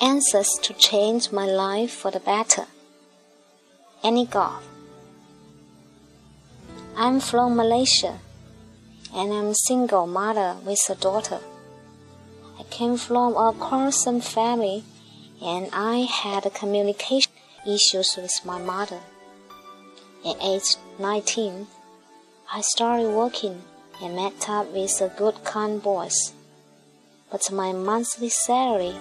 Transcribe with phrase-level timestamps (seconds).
[0.00, 2.64] answers to change my life for the better.
[4.02, 4.62] Annie Goff.
[6.96, 8.18] I'm from Malaysia
[9.14, 11.40] and I'm a single mother with a daughter.
[12.58, 14.84] I came from a Khorasan family
[15.42, 17.32] and I had communication
[17.66, 19.00] issues with my mother.
[20.26, 21.66] At age 19,
[22.52, 23.62] I started working
[24.02, 26.32] and met up with a good kind boys.
[27.30, 28.94] But my monthly salary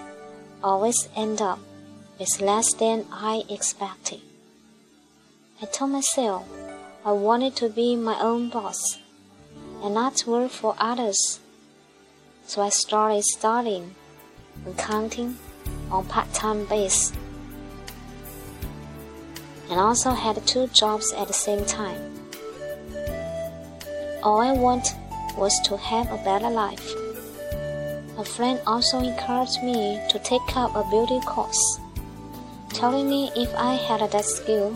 [0.64, 1.60] always end up
[2.20, 4.22] with less than I expected.
[5.62, 6.48] I told myself
[7.06, 9.00] I wanted to be my own boss
[9.84, 11.40] and not work for others.
[12.46, 13.96] So I started studying
[14.68, 15.38] accounting
[15.92, 17.14] on part-time basis
[19.70, 22.02] and also had two jobs at the same time.
[24.24, 24.96] All I want
[25.38, 26.94] was to have a better life.
[28.20, 31.80] A friend also encouraged me to take up a beauty course,
[32.68, 34.76] telling me if I had that skill,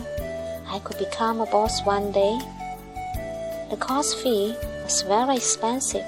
[0.66, 2.38] I could become a boss one day.
[3.68, 6.06] The course fee was very expensive,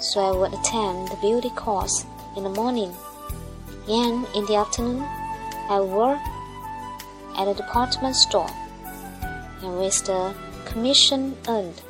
[0.00, 2.04] so I would attend the beauty course
[2.36, 2.92] in the morning,
[3.88, 5.06] and in the afternoon,
[5.70, 6.26] I worked
[7.38, 8.50] at a department store,
[9.62, 10.34] and with the
[10.66, 11.80] commission earned,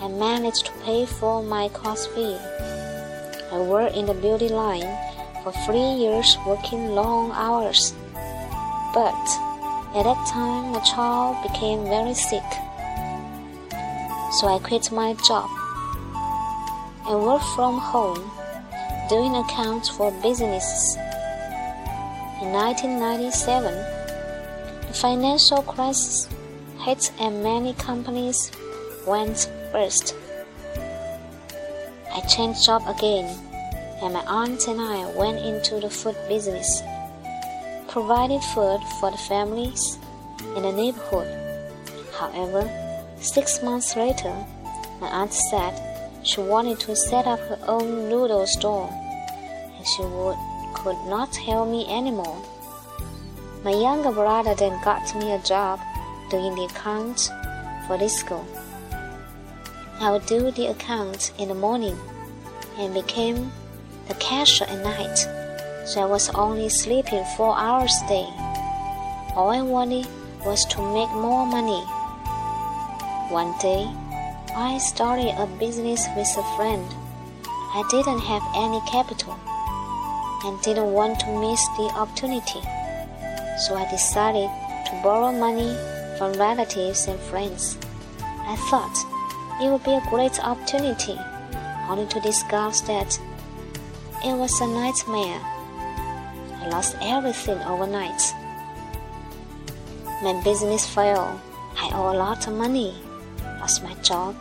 [0.00, 2.36] I managed to pay for my course fee.
[3.52, 4.88] I worked in the beauty line
[5.42, 7.92] for three years working long hours.
[8.94, 9.12] But
[9.94, 12.48] at that time, my child became very sick.
[14.40, 15.50] So I quit my job
[17.06, 18.30] and worked from home
[19.10, 20.96] doing accounts for businesses.
[22.40, 23.74] In 1997,
[24.88, 26.26] the financial crisis
[26.80, 28.50] hit and many companies
[29.06, 30.14] went bust.
[32.14, 33.24] I changed job again,
[34.02, 36.82] and my aunt and I went into the food business,
[37.88, 39.98] provided food for the families
[40.54, 41.28] in the neighborhood.
[42.18, 42.68] However,
[43.16, 44.34] six months later,
[45.00, 45.72] my aunt said
[46.22, 48.90] she wanted to set up her own noodle store,
[49.76, 50.36] and she would
[50.74, 52.42] could not help me anymore.
[53.64, 55.80] My younger brother then got me a job
[56.28, 57.30] doing the accounts
[57.86, 58.44] for this school.
[60.02, 61.96] I would do the accounts in the morning
[62.76, 63.52] and became
[64.08, 65.16] the cashier at night,
[65.86, 68.28] so I was only sleeping four hours a day.
[69.36, 70.08] All I wanted
[70.44, 71.84] was to make more money.
[73.30, 73.86] One day,
[74.56, 76.84] I started a business with a friend.
[77.46, 79.38] I didn't have any capital
[80.44, 82.60] and didn't want to miss the opportunity,
[83.64, 84.50] so I decided
[84.86, 85.72] to borrow money
[86.18, 87.78] from relatives and friends.
[88.48, 89.11] I thought
[89.62, 91.16] it would be a great opportunity,
[91.88, 93.16] only to discover that
[94.24, 95.40] it was a nightmare.
[96.60, 98.20] I lost everything overnight.
[100.20, 101.38] My business failed.
[101.76, 102.92] I owe a lot of money,
[103.60, 104.34] lost my job,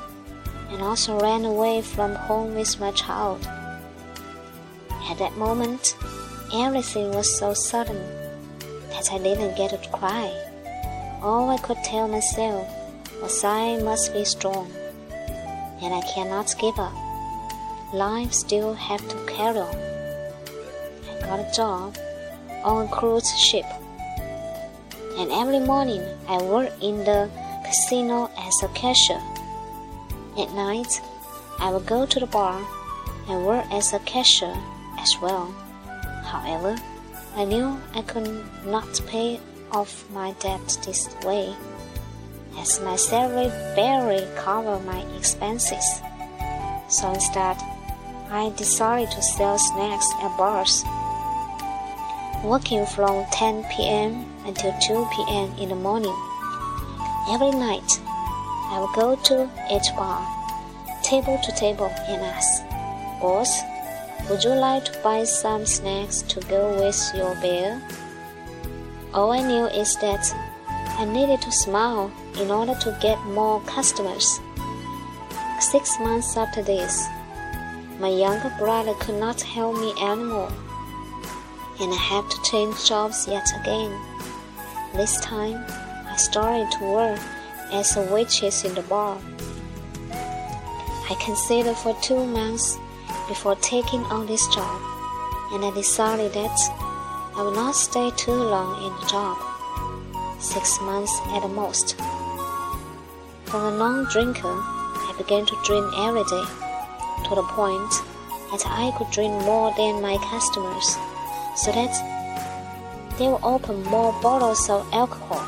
[0.71, 3.45] and also ran away from home with my child.
[5.09, 5.95] At that moment,
[6.51, 8.01] everything was so sudden
[8.89, 10.33] that I didn't get to cry.
[11.21, 12.67] All I could tell myself
[13.21, 14.71] was I must be strong
[15.81, 16.94] and I cannot give up.
[17.94, 19.75] Life still have to carry on.
[21.09, 21.97] I got a job
[22.64, 23.66] on a cruise ship,
[25.18, 27.30] and every morning I work in the
[27.66, 29.22] casino as a cashier.
[30.38, 31.02] At night,
[31.59, 32.62] I will go to the bar
[33.28, 34.56] and work as a cashier
[35.00, 35.48] as well.
[36.24, 36.78] However,
[37.36, 38.30] I knew I could
[38.66, 39.40] not pay
[39.72, 41.56] off my debt this way
[42.57, 46.01] as my salary barely covered my expenses.
[46.89, 47.57] So instead,
[48.29, 50.84] I decided to sell snacks at bars,
[52.44, 54.25] working from 10 p.m.
[54.45, 55.53] until 2 p.m.
[55.57, 56.16] in the morning.
[57.29, 58.00] Every night,
[58.72, 60.25] I would go to each bar,
[61.03, 62.63] table to table, and ask,
[63.21, 63.62] Boss,
[64.30, 67.81] would you like to buy some snacks to go with your bill?
[69.13, 70.24] All I knew is that
[70.97, 74.39] I needed to smile in order to get more customers.
[75.59, 77.07] Six months after this,
[77.99, 80.51] my younger brother could not help me anymore,
[81.79, 83.91] and I had to change jobs yet again.
[84.93, 85.63] This time,
[86.07, 87.19] I started to work
[87.71, 89.17] as a waitress in the bar.
[90.11, 92.77] I considered for two months
[93.27, 94.81] before taking on this job,
[95.53, 96.59] and I decided that
[97.35, 99.50] I would not stay too long in the job
[100.41, 101.95] six months at the most.
[103.45, 104.57] From a non drinker,
[105.07, 106.45] I began to drink every day,
[107.29, 107.93] to the point
[108.51, 110.97] that I could drink more than my customers.
[111.55, 111.93] so that
[113.17, 115.45] they will open more bottles of alcohol.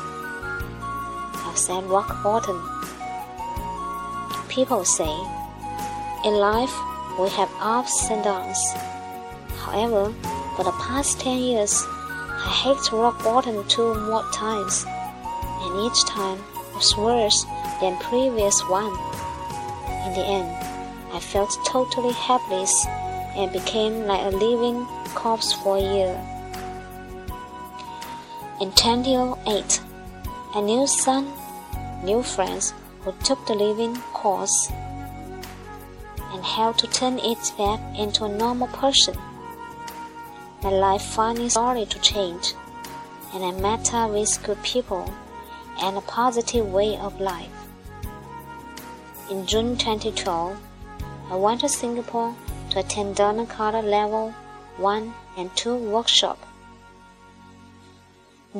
[1.56, 2.58] Said rock bottom.
[4.48, 5.14] People say,
[6.24, 6.74] in life
[7.18, 8.58] we have ups and downs.
[9.62, 10.12] However,
[10.56, 11.86] for the past 10 years,
[12.36, 16.38] I hit rock bottom two more times, and each time
[16.74, 17.44] was worse
[17.80, 18.92] than previous one.
[20.06, 20.48] In the end,
[21.12, 22.86] I felt totally helpless
[23.36, 24.84] and became like a living
[25.14, 26.20] corpse for a year.
[28.60, 29.80] In 2008,
[30.54, 31.32] a new son,
[32.02, 34.70] new friends who took the living course
[36.32, 39.16] and how to turn it back into a normal person.
[40.64, 42.54] My life finally started to change,
[43.34, 45.12] and I met up with good people
[45.82, 47.52] and a positive way of life.
[49.30, 50.56] In June 2012,
[51.30, 52.34] I went to Singapore
[52.70, 54.30] to attend Cutter Level
[54.78, 56.38] 1 and 2 workshop.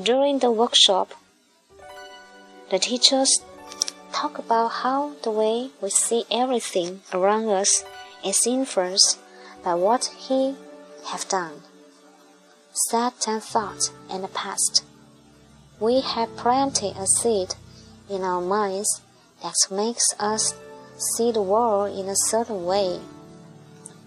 [0.02, 1.14] During the workshop,
[2.70, 3.40] the teachers
[4.12, 7.82] talk about how the way we see everything around us
[8.22, 9.18] is influenced
[9.64, 10.54] by what he
[11.06, 11.62] have done,
[12.74, 14.84] said and thought in the past.
[15.78, 17.54] We have planted a seed
[18.10, 19.00] in our minds
[19.42, 20.54] that makes us
[20.96, 23.00] see the world in a certain way.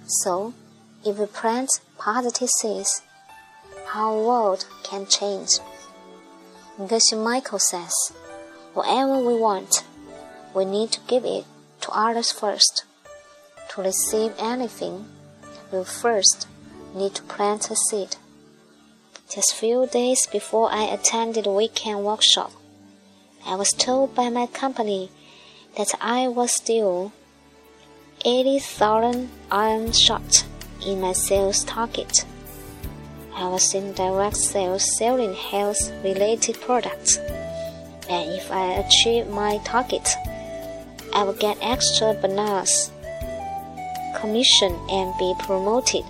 [0.05, 0.53] So,
[1.05, 3.01] if we plant positive seeds,
[3.93, 5.59] our world can change.
[6.77, 7.93] Geshe Michael says,
[8.73, 9.85] whatever we want,
[10.53, 11.45] we need to give it
[11.81, 12.83] to others first.
[13.69, 15.05] To receive anything,
[15.71, 16.47] we first
[16.93, 18.17] need to plant a seed.
[19.29, 22.49] Just few days before I attended the weekend workshop,
[23.45, 25.11] I was told by my company
[25.75, 27.11] that I was still
[28.23, 30.45] 80,000 iron short
[30.85, 32.23] in my sales target.
[33.35, 37.17] I was in direct sales selling health related products.
[38.09, 40.07] And if I achieve my target,
[41.13, 42.91] I will get extra bonus,
[44.15, 46.05] commission, and be promoted.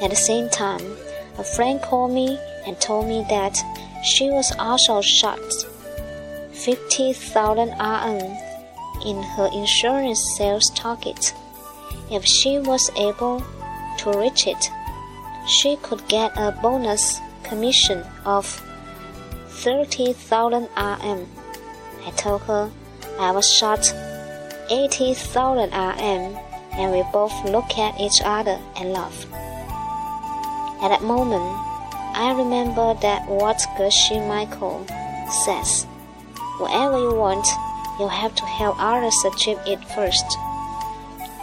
[0.00, 0.96] At the same time,
[1.38, 3.62] a friend called me and told me that
[4.04, 5.40] she was also shot
[6.52, 8.36] 50,000 RM
[9.04, 11.34] in her insurance sales target.
[12.10, 13.44] If she was able
[13.98, 14.70] to reach it,
[15.46, 18.46] she could get a bonus commission of
[19.48, 21.26] 30,000 RM.
[22.06, 22.70] I told her
[23.18, 23.92] I was short
[24.70, 26.36] 80,000 RM
[26.72, 29.26] and we both looked at each other and laughed.
[30.82, 31.44] At that moment,
[32.14, 34.86] I remember that what Geshe Michael
[35.44, 35.84] says,
[36.58, 37.46] whatever you want,
[37.98, 40.24] you have to help others achieve it first.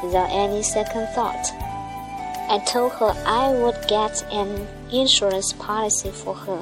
[0.04, 1.52] Without any second thought.
[2.50, 6.62] I told her I would get an insurance policy for her,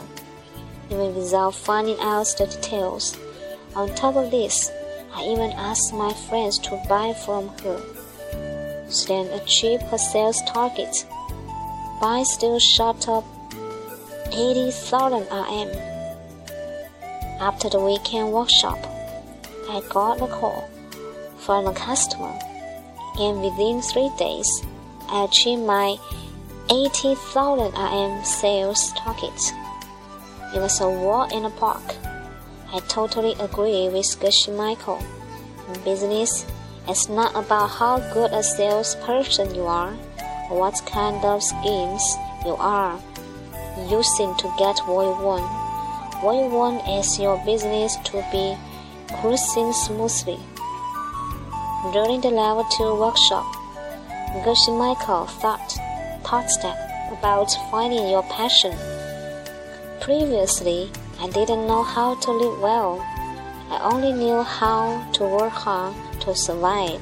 [0.90, 3.18] even without finding out the details.
[3.76, 4.72] On top of this,
[5.14, 7.82] I even asked my friends to buy from her.
[8.90, 11.06] She then achieved her sales target
[12.02, 13.24] by still short up
[14.34, 15.70] 80,000 RM.
[17.40, 18.80] After the weekend workshop,
[19.70, 20.68] I got a call
[21.38, 22.34] from a customer,
[23.20, 24.64] and within three days,
[25.10, 25.96] I achieved my
[26.72, 29.54] 80,000 RM sales target.
[30.56, 31.84] It was a walk in the park.
[32.74, 35.00] I totally agree with Geshe Michael.
[35.68, 36.48] In business,
[36.88, 39.94] it's not about how good a salesperson you are
[40.52, 43.00] what kind of schemes you are
[43.90, 45.48] using to get what you want.
[46.22, 48.56] What you want is your business to be
[49.20, 50.40] cruising smoothly.
[51.94, 53.46] During the level 2 workshop,
[54.44, 55.72] Geshe Michael thought,
[56.24, 56.52] thought
[57.12, 58.76] about finding your passion.
[60.00, 63.00] Previously, I didn't know how to live well.
[63.70, 67.02] I only knew how to work hard to survive.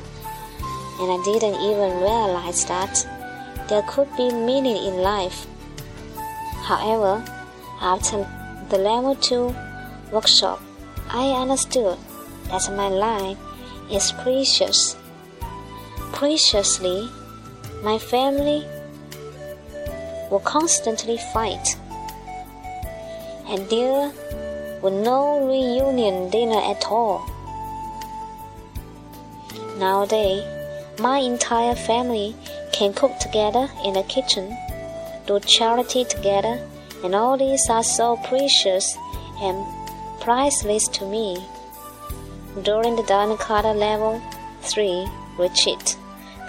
[0.99, 3.07] And I didn't even realize that
[3.69, 5.45] there could be meaning in life.
[6.63, 7.23] However,
[7.79, 8.27] after
[8.69, 9.55] the level 2
[10.11, 10.61] workshop,
[11.09, 11.97] I understood
[12.49, 13.37] that my life
[13.91, 14.97] is precious.
[16.13, 17.09] Preciously
[17.83, 18.65] my family
[20.29, 21.77] will constantly fight,
[23.47, 24.11] and there
[24.81, 27.25] was no reunion dinner at all.
[29.77, 30.43] Nowadays,
[30.99, 32.35] my entire family
[32.71, 34.55] can cook together in the kitchen,
[35.27, 36.59] do charity together,
[37.03, 38.97] and all these are so precious
[39.41, 39.65] and
[40.21, 41.37] priceless to me.
[42.63, 44.21] During the Cutter Level
[44.61, 45.07] 3
[45.37, 45.97] retreat,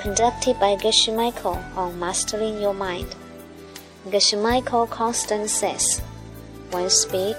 [0.00, 3.14] conducted by Geshe Michael on Mastering Your Mind.
[4.08, 6.00] Geshe-Michael Constant says,
[6.70, 7.36] When you speak,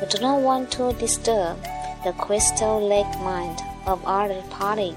[0.00, 1.56] you do not want to disturb
[2.04, 4.94] the crystal lake mind of other party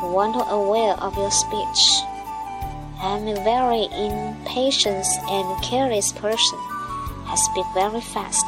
[0.00, 2.02] who want to aware of your speech.
[2.98, 6.58] I am a very impatient and careless person.
[7.26, 8.46] I speak very fast,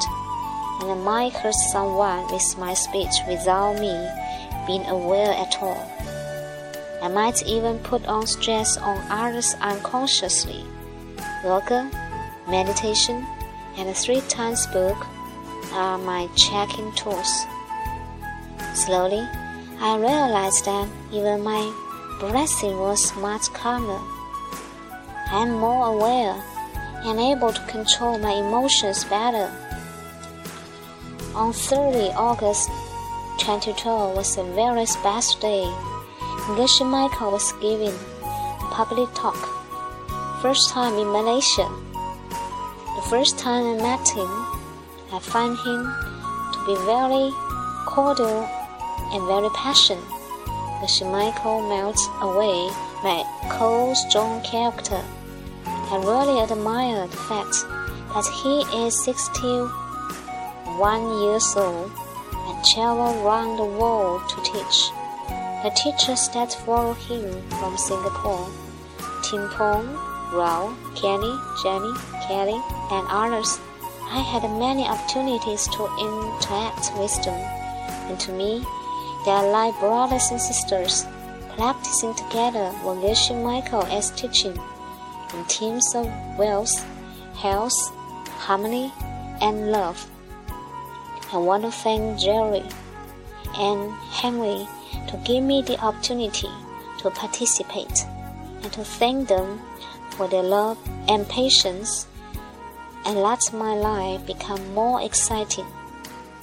[0.81, 3.95] and I might hurt someone with my speech without me
[4.67, 5.85] being aware at all.
[7.03, 10.65] I might even put on stress on others unconsciously
[11.45, 11.91] yoga,
[12.49, 13.25] meditation,
[13.77, 15.07] and a three times book
[15.73, 17.47] are my checking tools.
[18.75, 19.27] Slowly,
[19.81, 21.63] I realized that even my
[22.19, 24.01] breathing was much calmer.
[25.31, 26.35] I am more aware
[27.05, 29.53] and able to control my emotions better.
[31.35, 32.71] On 30 August
[33.39, 35.65] 2012 was a very special day.
[36.57, 39.37] Geshe-Michael was giving a public talk
[40.41, 41.69] first time in Malaysia.
[42.97, 44.31] The first time I met him,
[45.13, 45.81] I find him
[46.55, 47.29] to be very
[47.85, 48.49] cordial
[49.13, 50.03] and very passionate.
[50.81, 52.71] Geshe-Michael melts away
[53.05, 55.05] my cold, strong character.
[55.91, 57.65] I really admire the fact
[58.13, 59.65] that he is 61
[61.25, 61.91] years old
[62.37, 64.93] and travel around the world to teach.
[65.65, 68.51] The teachers that follow him from Singapore,
[69.25, 69.89] Tim Pong,
[70.37, 71.95] Rao, Kenny, Jenny,
[72.29, 72.61] Kelly,
[72.93, 73.59] and others,
[74.13, 77.41] I had many opportunities to interact with them,
[78.13, 78.63] and to me,
[79.25, 81.07] they are like brothers and sisters,
[81.57, 84.61] practicing together what Geshe-Michael is teaching
[85.34, 86.06] in teams of
[86.38, 86.86] wealth,
[87.36, 87.90] health,
[88.40, 88.92] harmony,
[89.42, 90.10] and love.
[91.32, 92.64] I want to thank Jerry
[93.58, 94.68] and Henry
[95.08, 96.50] to give me the opportunity
[97.00, 98.06] to participate
[98.62, 99.60] and to thank them
[100.12, 100.78] for their love
[101.10, 102.08] and patience
[103.06, 105.66] and let my life become more exciting.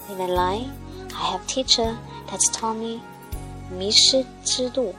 [0.08, 0.68] In my life,
[1.14, 1.96] I have teacher
[2.30, 3.00] that taught me
[3.70, 4.92] 迷失之度,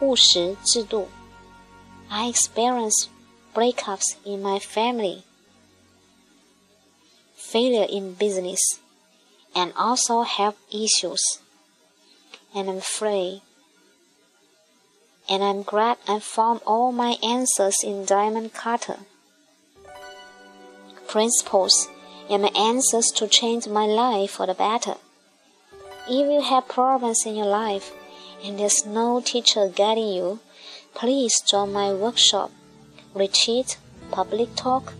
[0.00, 1.06] 务实制度.
[2.11, 3.09] I experienced
[3.55, 5.23] breakups in my family,
[7.35, 8.79] failure in business,
[9.55, 11.39] and also health issues.
[12.53, 13.41] And I'm free.
[15.31, 18.97] and I'm glad I found all my answers in Diamond Cutter.
[21.07, 21.87] Principles
[22.29, 24.95] and my answers to change my life for the better.
[26.05, 27.91] If you have problems in your life
[28.43, 30.39] and there's no teacher guiding you,
[30.93, 32.51] please join my workshop,
[33.13, 33.77] retreat,
[34.11, 34.93] public talk,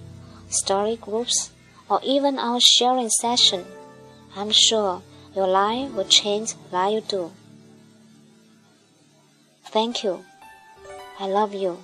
[0.50, 1.52] story groups,
[1.90, 3.66] or even our sharing session.
[4.36, 5.02] I'm sure
[5.36, 7.32] your life will change like you do.
[9.66, 10.26] Thank you.
[11.20, 11.84] I love you.